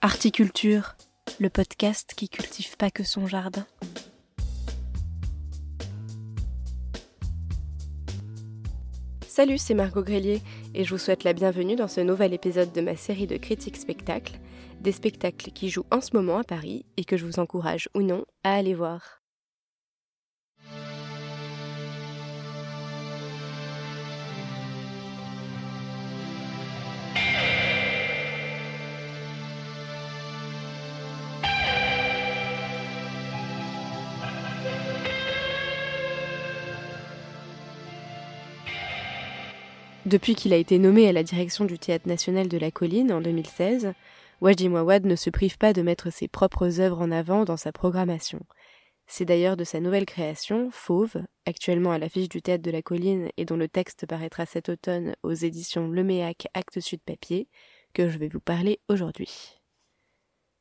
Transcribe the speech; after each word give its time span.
Articulture, 0.00 0.94
le 1.40 1.50
podcast 1.50 2.14
qui 2.16 2.28
cultive 2.28 2.76
pas 2.76 2.88
que 2.88 3.02
son 3.02 3.26
jardin. 3.26 3.66
Salut, 9.26 9.58
c'est 9.58 9.74
Margot 9.74 10.04
Grélier 10.04 10.40
et 10.72 10.84
je 10.84 10.90
vous 10.90 10.98
souhaite 10.98 11.24
la 11.24 11.32
bienvenue 11.32 11.74
dans 11.74 11.88
ce 11.88 12.00
nouvel 12.00 12.32
épisode 12.32 12.72
de 12.72 12.80
ma 12.80 12.94
série 12.94 13.26
de 13.26 13.38
critiques 13.38 13.76
spectacles, 13.76 14.38
des 14.80 14.92
spectacles 14.92 15.50
qui 15.50 15.68
jouent 15.68 15.86
en 15.90 16.00
ce 16.00 16.14
moment 16.14 16.38
à 16.38 16.44
Paris 16.44 16.86
et 16.96 17.04
que 17.04 17.16
je 17.16 17.26
vous 17.26 17.40
encourage 17.40 17.88
ou 17.96 18.02
non 18.02 18.24
à 18.44 18.54
aller 18.54 18.74
voir. 18.74 19.17
Depuis 40.06 40.34
qu'il 40.34 40.52
a 40.52 40.56
été 40.56 40.78
nommé 40.78 41.08
à 41.08 41.12
la 41.12 41.22
direction 41.22 41.64
du 41.64 41.78
Théâtre 41.78 42.08
national 42.08 42.48
de 42.48 42.56
la 42.56 42.70
Colline 42.70 43.12
en 43.12 43.20
2016, 43.20 43.92
Wajdi 44.40 44.68
Mouawad 44.68 45.04
ne 45.04 45.16
se 45.16 45.30
prive 45.30 45.58
pas 45.58 45.72
de 45.72 45.82
mettre 45.82 46.10
ses 46.10 46.28
propres 46.28 46.80
œuvres 46.80 47.00
en 47.00 47.10
avant 47.10 47.44
dans 47.44 47.56
sa 47.56 47.72
programmation. 47.72 48.40
C'est 49.06 49.24
d'ailleurs 49.24 49.56
de 49.56 49.64
sa 49.64 49.80
nouvelle 49.80 50.06
création, 50.06 50.68
Fauve, 50.70 51.16
actuellement 51.46 51.92
à 51.92 51.98
l'affiche 51.98 52.28
du 52.28 52.42
Théâtre 52.42 52.62
de 52.62 52.70
la 52.70 52.82
Colline 52.82 53.30
et 53.36 53.44
dont 53.44 53.56
le 53.56 53.68
texte 53.68 54.06
paraîtra 54.06 54.46
cet 54.46 54.68
automne 54.68 55.16
aux 55.22 55.32
éditions 55.32 55.88
Leméac 55.88 56.46
Actes 56.54 56.80
Sud 56.80 57.00
Papier, 57.00 57.48
que 57.94 58.08
je 58.08 58.18
vais 58.18 58.28
vous 58.28 58.40
parler 58.40 58.80
aujourd'hui. 58.88 59.58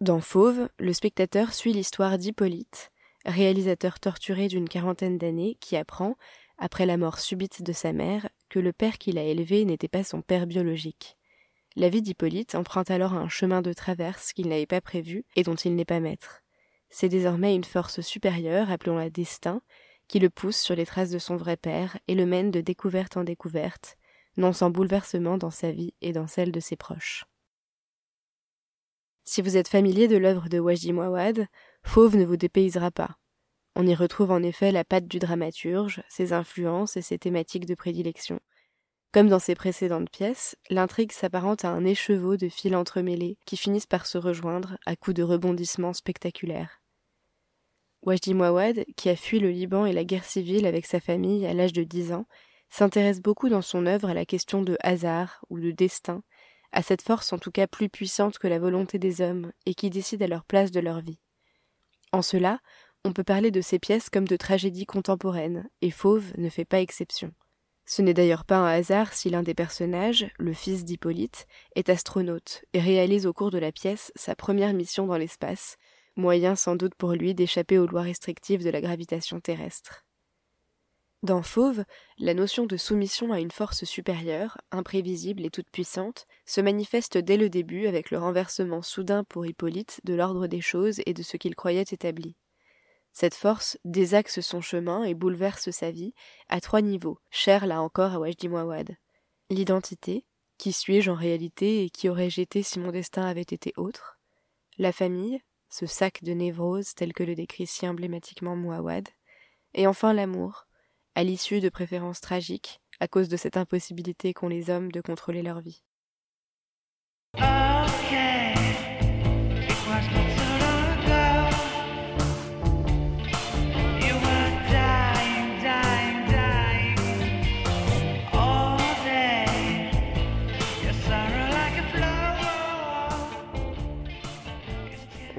Dans 0.00 0.20
Fauve, 0.20 0.68
le 0.78 0.92
spectateur 0.92 1.54
suit 1.54 1.72
l'histoire 1.72 2.18
d'Hippolyte, 2.18 2.90
réalisateur 3.24 4.00
torturé 4.00 4.48
d'une 4.48 4.68
quarantaine 4.68 5.18
d'années 5.18 5.56
qui 5.60 5.76
apprend, 5.76 6.16
après 6.62 6.86
la 6.86 6.96
mort 6.96 7.18
subite 7.18 7.62
de 7.62 7.72
sa 7.72 7.92
mère, 7.92 8.28
que 8.48 8.60
le 8.60 8.72
père 8.72 8.98
qui 8.98 9.10
l'a 9.10 9.24
élevé 9.24 9.64
n'était 9.64 9.88
pas 9.88 10.04
son 10.04 10.22
père 10.22 10.46
biologique. 10.46 11.18
La 11.74 11.88
vie 11.88 12.02
d'Hippolyte 12.02 12.54
emprunte 12.54 12.92
alors 12.92 13.14
un 13.14 13.28
chemin 13.28 13.62
de 13.62 13.72
traverse 13.72 14.32
qu'il 14.32 14.48
n'avait 14.48 14.66
pas 14.66 14.80
prévu 14.80 15.24
et 15.34 15.42
dont 15.42 15.56
il 15.56 15.74
n'est 15.74 15.84
pas 15.84 15.98
maître. 15.98 16.44
C'est 16.88 17.08
désormais 17.08 17.56
une 17.56 17.64
force 17.64 18.00
supérieure, 18.00 18.70
appelons-la 18.70 19.10
destin, 19.10 19.60
qui 20.06 20.20
le 20.20 20.30
pousse 20.30 20.56
sur 20.56 20.76
les 20.76 20.86
traces 20.86 21.10
de 21.10 21.18
son 21.18 21.34
vrai 21.34 21.56
père 21.56 21.98
et 22.06 22.14
le 22.14 22.26
mène 22.26 22.52
de 22.52 22.60
découverte 22.60 23.16
en 23.16 23.24
découverte, 23.24 23.96
non 24.36 24.52
sans 24.52 24.70
bouleversement 24.70 25.38
dans 25.38 25.50
sa 25.50 25.72
vie 25.72 25.94
et 26.00 26.12
dans 26.12 26.28
celle 26.28 26.52
de 26.52 26.60
ses 26.60 26.76
proches. 26.76 27.24
Si 29.24 29.42
vous 29.42 29.56
êtes 29.56 29.68
familier 29.68 30.06
de 30.06 30.16
l'œuvre 30.16 30.48
de 30.48 30.60
Wajdi 30.60 30.92
Mouawad, 30.92 31.48
Fauve 31.82 32.16
ne 32.16 32.24
vous 32.24 32.36
dépaysera 32.36 32.92
pas. 32.92 33.18
On 33.74 33.86
y 33.86 33.94
retrouve 33.94 34.30
en 34.30 34.42
effet 34.42 34.70
la 34.70 34.84
patte 34.84 35.06
du 35.06 35.18
dramaturge, 35.18 36.02
ses 36.08 36.32
influences 36.32 36.96
et 36.96 37.02
ses 37.02 37.18
thématiques 37.18 37.66
de 37.66 37.74
prédilection. 37.74 38.38
Comme 39.12 39.28
dans 39.28 39.38
ses 39.38 39.54
précédentes 39.54 40.10
pièces, 40.10 40.56
l'intrigue 40.70 41.12
s'apparente 41.12 41.64
à 41.64 41.70
un 41.70 41.84
écheveau 41.84 42.36
de 42.36 42.48
fils 42.48 42.74
entremêlés 42.74 43.36
qui 43.44 43.56
finissent 43.56 43.86
par 43.86 44.06
se 44.06 44.18
rejoindre 44.18 44.78
à 44.86 44.96
coups 44.96 45.16
de 45.16 45.22
rebondissements 45.22 45.92
spectaculaires. 45.92 46.80
Wajdi 48.02 48.34
Mouawad, 48.34 48.84
qui 48.96 49.10
a 49.10 49.16
fui 49.16 49.38
le 49.38 49.50
Liban 49.50 49.86
et 49.86 49.92
la 49.92 50.04
guerre 50.04 50.24
civile 50.24 50.66
avec 50.66 50.86
sa 50.86 50.98
famille 50.98 51.46
à 51.46 51.54
l'âge 51.54 51.72
de 51.72 51.84
dix 51.84 52.12
ans, 52.12 52.26
s'intéresse 52.68 53.20
beaucoup 53.20 53.48
dans 53.48 53.62
son 53.62 53.86
œuvre 53.86 54.08
à 54.08 54.14
la 54.14 54.24
question 54.24 54.62
de 54.62 54.76
hasard 54.80 55.44
ou 55.50 55.60
de 55.60 55.70
destin, 55.70 56.22
à 56.72 56.82
cette 56.82 57.02
force 57.02 57.32
en 57.32 57.38
tout 57.38 57.50
cas 57.50 57.66
plus 57.66 57.90
puissante 57.90 58.38
que 58.38 58.48
la 58.48 58.58
volonté 58.58 58.98
des 58.98 59.20
hommes 59.20 59.52
et 59.66 59.74
qui 59.74 59.90
décide 59.90 60.22
à 60.22 60.26
leur 60.26 60.44
place 60.44 60.70
de 60.70 60.80
leur 60.80 61.00
vie. 61.00 61.20
En 62.12 62.22
cela, 62.22 62.60
on 63.04 63.12
peut 63.12 63.24
parler 63.24 63.50
de 63.50 63.60
ces 63.60 63.78
pièces 63.78 64.10
comme 64.10 64.28
de 64.28 64.36
tragédies 64.36 64.86
contemporaines, 64.86 65.68
et 65.80 65.90
Fauve 65.90 66.32
ne 66.38 66.48
fait 66.48 66.64
pas 66.64 66.80
exception. 66.80 67.32
Ce 67.84 68.00
n'est 68.00 68.14
d'ailleurs 68.14 68.44
pas 68.44 68.58
un 68.58 68.66
hasard 68.66 69.12
si 69.12 69.28
l'un 69.28 69.42
des 69.42 69.54
personnages, 69.54 70.30
le 70.38 70.52
fils 70.52 70.84
d'Hippolyte, 70.84 71.46
est 71.74 71.88
astronaute 71.88 72.64
et 72.72 72.80
réalise 72.80 73.26
au 73.26 73.32
cours 73.32 73.50
de 73.50 73.58
la 73.58 73.72
pièce 73.72 74.12
sa 74.14 74.36
première 74.36 74.72
mission 74.72 75.06
dans 75.06 75.16
l'espace, 75.16 75.76
moyen 76.16 76.54
sans 76.54 76.76
doute 76.76 76.94
pour 76.94 77.12
lui 77.12 77.34
d'échapper 77.34 77.78
aux 77.78 77.86
lois 77.86 78.02
restrictives 78.02 78.64
de 78.64 78.70
la 78.70 78.80
gravitation 78.80 79.40
terrestre. 79.40 80.04
Dans 81.24 81.42
Fauve, 81.42 81.84
la 82.18 82.34
notion 82.34 82.66
de 82.66 82.76
soumission 82.76 83.32
à 83.32 83.40
une 83.40 83.52
force 83.52 83.84
supérieure, 83.84 84.58
imprévisible 84.70 85.44
et 85.44 85.50
toute 85.50 85.70
puissante, 85.70 86.26
se 86.46 86.60
manifeste 86.60 87.18
dès 87.18 87.36
le 87.36 87.48
début 87.48 87.86
avec 87.86 88.10
le 88.10 88.18
renversement 88.18 88.82
soudain 88.82 89.22
pour 89.24 89.46
Hippolyte 89.46 90.00
de 90.04 90.14
l'ordre 90.14 90.46
des 90.46 90.60
choses 90.60 91.00
et 91.06 91.14
de 91.14 91.22
ce 91.22 91.36
qu'il 91.36 91.54
croyait 91.54 91.82
établi. 91.82 92.36
Cette 93.12 93.34
force 93.34 93.78
désaxe 93.84 94.40
son 94.40 94.60
chemin 94.60 95.04
et 95.04 95.14
bouleverse 95.14 95.70
sa 95.70 95.90
vie 95.90 96.14
à 96.48 96.60
trois 96.60 96.80
niveaux, 96.80 97.18
chers 97.30 97.66
là 97.66 97.82
encore 97.82 98.12
à 98.12 98.18
Wajdi 98.18 98.48
Mouawad. 98.48 98.96
L'identité, 99.50 100.24
qui 100.56 100.72
suis-je 100.72 101.10
en 101.10 101.14
réalité 101.14 101.84
et 101.84 101.90
qui 101.90 102.08
aurais-je 102.08 102.40
été 102.40 102.62
si 102.62 102.78
mon 102.78 102.90
destin 102.90 103.24
avait 103.24 103.42
été 103.42 103.72
autre? 103.76 104.18
La 104.78 104.92
famille, 104.92 105.40
ce 105.68 105.86
sac 105.86 106.22
de 106.22 106.32
névrose 106.32 106.94
tel 106.94 107.12
que 107.12 107.22
le 107.22 107.34
décrit 107.34 107.66
si 107.66 107.86
emblématiquement 107.86 108.56
Mouawad. 108.56 109.08
Et 109.74 109.86
enfin 109.86 110.12
l'amour, 110.12 110.66
à 111.14 111.24
l'issue 111.24 111.60
de 111.60 111.68
préférences 111.68 112.20
tragiques, 112.20 112.80
à 113.00 113.08
cause 113.08 113.28
de 113.28 113.36
cette 113.36 113.56
impossibilité 113.56 114.32
qu'ont 114.32 114.48
les 114.48 114.70
hommes 114.70 114.90
de 114.90 115.00
contrôler 115.00 115.42
leur 115.42 115.60
vie. 115.60 115.82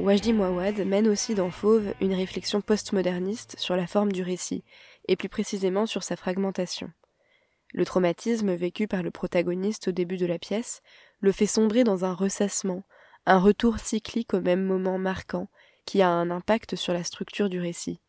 Wajdi 0.04 0.34
Mouawad 0.34 0.86
mène 0.86 1.08
aussi 1.08 1.34
dans 1.34 1.50
Fauve 1.50 1.94
une 2.02 2.14
réflexion 2.14 2.60
postmoderniste 2.60 3.58
sur 3.58 3.78
la 3.78 3.88
forme 3.88 4.12
du 4.12 4.22
récit, 4.22 4.66
et 5.08 5.16
plus 5.16 5.30
précisément 5.30 5.86
sur 5.86 6.04
sa 6.04 6.18
fragmentation. 6.18 6.92
Le 7.72 7.86
traumatisme 7.86 8.54
vécu 8.54 8.86
par 8.86 9.02
le 9.02 9.12
protagoniste 9.12 9.88
au 9.88 9.92
début 9.94 10.18
de 10.18 10.26
la 10.26 10.40
pièce 10.40 10.82
le 11.22 11.32
fait 11.32 11.46
sombrer 11.46 11.86
dans 11.86 12.04
un 12.04 12.14
ressassement, 12.14 12.84
un 13.26 13.40
retour 13.40 13.80
cyclique 13.80 14.34
au 14.34 14.42
même 14.42 14.66
moment 14.66 14.98
marquant, 14.98 15.48
qui 15.86 16.02
a 16.02 16.10
un 16.10 16.32
impact 16.32 16.76
sur 16.76 16.92
la 16.92 17.06
structure 17.06 17.48
du 17.48 17.62
récit. 17.62 18.02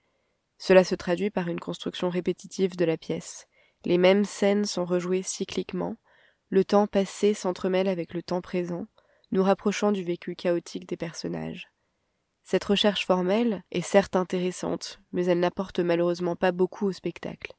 Cela 0.58 0.82
se 0.82 0.96
traduit 0.96 1.30
par 1.30 1.46
une 1.46 1.60
construction 1.60 2.10
répétitive 2.10 2.74
de 2.74 2.84
la 2.84 2.96
pièce. 2.96 3.46
Les 3.84 3.98
mêmes 3.98 4.24
scènes 4.24 4.64
sont 4.64 4.84
rejouées 4.84 5.22
cycliquement, 5.22 5.94
le 6.48 6.64
temps 6.64 6.88
passé 6.88 7.34
s'entremêle 7.34 7.86
avec 7.86 8.14
le 8.14 8.22
temps 8.24 8.40
présent, 8.40 8.88
nous 9.30 9.44
rapprochant 9.44 9.92
du 9.92 10.02
vécu 10.02 10.34
chaotique 10.34 10.88
des 10.88 10.96
personnages. 10.96 11.68
Cette 12.44 12.64
recherche 12.64 13.06
formelle 13.06 13.62
est 13.70 13.80
certes 13.80 14.16
intéressante, 14.16 15.00
mais 15.12 15.24
elle 15.24 15.40
n'apporte 15.40 15.80
malheureusement 15.80 16.36
pas 16.36 16.52
beaucoup 16.52 16.86
au 16.86 16.92
spectacle. 16.92 17.54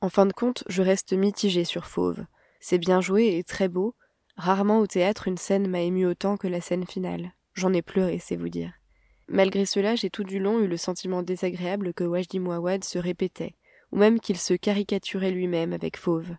En 0.00 0.08
fin 0.08 0.26
de 0.26 0.32
compte, 0.32 0.64
je 0.66 0.82
reste 0.82 1.12
mitigé 1.12 1.62
sur 1.62 1.86
Fauve. 1.86 2.26
C'est 2.58 2.78
bien 2.78 3.00
joué 3.00 3.36
et 3.36 3.44
très 3.44 3.68
beau. 3.68 3.94
Rarement 4.36 4.80
au 4.80 4.88
théâtre 4.88 5.28
une 5.28 5.36
scène 5.36 5.68
m'a 5.68 5.80
ému 5.80 6.06
autant 6.06 6.36
que 6.36 6.48
la 6.48 6.60
scène 6.60 6.86
finale. 6.86 7.32
J'en 7.54 7.72
ai 7.72 7.82
pleuré, 7.82 8.18
c'est 8.18 8.34
vous 8.34 8.48
dire. 8.48 8.72
Malgré 9.28 9.64
cela, 9.64 9.94
j'ai 9.94 10.10
tout 10.10 10.24
du 10.24 10.40
long 10.40 10.58
eu 10.58 10.66
le 10.66 10.76
sentiment 10.76 11.22
désagréable 11.22 11.94
que 11.94 12.02
Wajdi 12.02 12.40
Mouawad 12.40 12.82
se 12.82 12.98
répétait, 12.98 13.54
ou 13.92 13.96
même 13.96 14.18
qu'il 14.18 14.38
se 14.38 14.54
caricaturait 14.54 15.30
lui-même 15.30 15.72
avec 15.72 15.96
Fauve. 15.96 16.34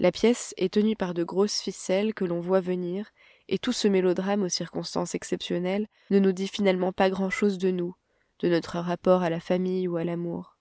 La 0.00 0.10
pièce 0.10 0.52
est 0.56 0.72
tenue 0.72 0.96
par 0.96 1.14
de 1.14 1.22
grosses 1.22 1.60
ficelles 1.60 2.12
que 2.12 2.24
l'on 2.24 2.40
voit 2.40 2.60
venir 2.60 3.06
et 3.50 3.58
tout 3.58 3.72
ce 3.72 3.88
mélodrame 3.88 4.42
aux 4.42 4.48
circonstances 4.48 5.14
exceptionnelles 5.14 5.88
ne 6.08 6.20
nous 6.20 6.32
dit 6.32 6.48
finalement 6.48 6.92
pas 6.92 7.10
grand-chose 7.10 7.58
de 7.58 7.70
nous, 7.70 7.94
de 8.38 8.48
notre 8.48 8.78
rapport 8.78 9.22
à 9.22 9.28
la 9.28 9.40
famille 9.40 9.88
ou 9.88 9.96
à 9.96 10.04
l'amour. 10.04 10.56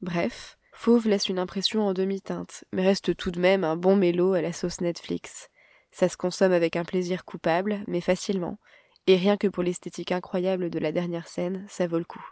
Bref, 0.00 0.58
Fauve 0.72 1.08
laisse 1.08 1.28
une 1.28 1.38
impression 1.38 1.86
en 1.86 1.92
demi-teinte, 1.92 2.64
mais 2.72 2.82
reste 2.82 3.16
tout 3.16 3.30
de 3.30 3.40
même 3.40 3.64
un 3.64 3.76
bon 3.76 3.96
mélo 3.96 4.32
à 4.32 4.40
la 4.40 4.52
sauce 4.52 4.80
Netflix. 4.80 5.50
Ça 5.90 6.08
se 6.08 6.16
consomme 6.16 6.52
avec 6.52 6.76
un 6.76 6.84
plaisir 6.84 7.24
coupable, 7.24 7.84
mais 7.86 8.00
facilement, 8.00 8.58
et 9.06 9.16
rien 9.16 9.36
que 9.36 9.46
pour 9.46 9.62
l'esthétique 9.62 10.10
incroyable 10.10 10.70
de 10.70 10.78
la 10.78 10.92
dernière 10.92 11.28
scène, 11.28 11.64
ça 11.68 11.86
vaut 11.86 11.98
le 11.98 12.04
coup. 12.04 12.24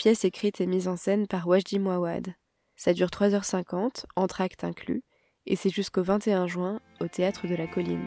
pièce 0.00 0.24
écrite 0.24 0.62
et 0.62 0.66
mise 0.66 0.88
en 0.88 0.96
scène 0.96 1.26
par 1.26 1.46
Wajdi 1.46 1.78
Mouawad. 1.78 2.32
Ça 2.74 2.94
dure 2.94 3.08
3h50, 3.08 4.06
entre 4.16 4.40
actes 4.40 4.64
inclus, 4.64 5.02
et 5.44 5.56
c'est 5.56 5.68
jusqu'au 5.68 6.02
21 6.02 6.46
juin 6.46 6.80
au 7.02 7.06
Théâtre 7.06 7.46
de 7.46 7.54
la 7.54 7.66
Colline. 7.66 8.00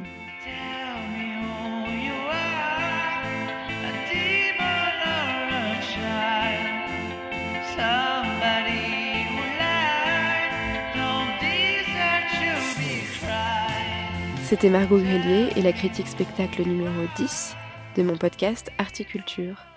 C'était 14.43 14.69
Margot 14.71 14.97
Grélier 14.97 15.49
et 15.55 15.61
la 15.61 15.73
critique 15.73 16.07
spectacle 16.07 16.63
numéro 16.63 17.05
10 17.17 17.55
de 17.97 18.01
mon 18.01 18.17
podcast 18.17 18.71
Articulture. 18.79 19.72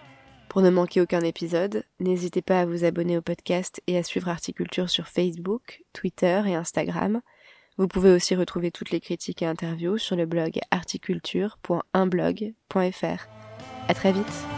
Pour 0.56 0.62
ne 0.62 0.70
manquer 0.70 1.02
aucun 1.02 1.20
épisode, 1.20 1.84
n'hésitez 2.00 2.40
pas 2.40 2.60
à 2.60 2.64
vous 2.64 2.86
abonner 2.86 3.18
au 3.18 3.20
podcast 3.20 3.82
et 3.86 3.98
à 3.98 4.02
suivre 4.02 4.30
Articulture 4.30 4.88
sur 4.88 5.06
Facebook, 5.06 5.82
Twitter 5.92 6.40
et 6.46 6.54
Instagram. 6.54 7.20
Vous 7.76 7.88
pouvez 7.88 8.10
aussi 8.10 8.34
retrouver 8.34 8.70
toutes 8.70 8.90
les 8.90 9.00
critiques 9.00 9.42
et 9.42 9.46
interviews 9.46 9.98
sur 9.98 10.16
le 10.16 10.24
blog 10.24 10.58
articulture.unblog.fr. 10.70 13.28
À 13.86 13.92
très 13.92 14.12
vite! 14.12 14.55